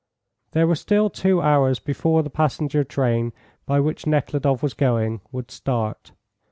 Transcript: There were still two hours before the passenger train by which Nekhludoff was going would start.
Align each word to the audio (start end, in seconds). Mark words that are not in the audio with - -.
There 0.53 0.65
were 0.65 0.73
still 0.73 1.11
two 1.11 1.43
hours 1.43 1.77
before 1.77 2.23
the 2.23 2.31
passenger 2.31 2.83
train 2.83 3.33
by 3.67 3.79
which 3.79 4.07
Nekhludoff 4.07 4.63
was 4.63 4.73
going 4.73 5.21
would 5.31 5.51
start. 5.51 6.11